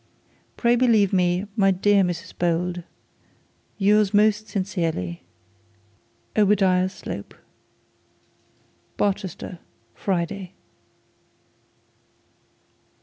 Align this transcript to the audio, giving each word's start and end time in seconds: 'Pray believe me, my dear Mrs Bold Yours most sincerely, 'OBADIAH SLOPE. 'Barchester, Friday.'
'Pray 0.57 0.75
believe 0.75 1.13
me, 1.13 1.45
my 1.55 1.69
dear 1.69 2.01
Mrs 2.03 2.33
Bold 2.35 2.81
Yours 3.77 4.15
most 4.15 4.47
sincerely, 4.47 5.21
'OBADIAH 6.35 6.89
SLOPE. 6.89 7.35
'Barchester, 8.97 9.59
Friday.' 9.93 10.53